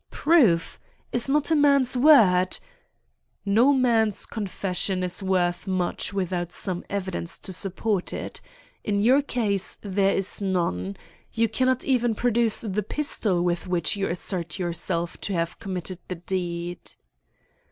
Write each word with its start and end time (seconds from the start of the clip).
"Proof? 0.09 0.79
Is 1.11 1.29
not 1.29 1.51
a 1.51 1.55
man's 1.55 1.95
word——" 1.95 2.57
"No 3.45 3.71
man's 3.71 4.25
confession 4.25 5.03
is 5.03 5.21
worth 5.21 5.67
much 5.67 6.11
without 6.11 6.51
some 6.51 6.83
evidence 6.89 7.37
to 7.37 7.53
support 7.53 8.11
it. 8.11 8.41
In 8.83 8.99
your 8.99 9.21
case 9.21 9.77
there 9.83 10.15
is 10.15 10.41
none. 10.41 10.97
You 11.33 11.47
cannot 11.47 11.83
even 11.85 12.15
produce 12.15 12.61
the 12.61 12.81
pistol 12.81 13.43
with 13.43 13.67
which 13.67 13.95
you 13.95 14.07
assert 14.07 14.57
yourself 14.57 15.21
to 15.21 15.33
have 15.33 15.59
committed 15.59 15.99
the 16.07 16.15
deed." 16.15 16.79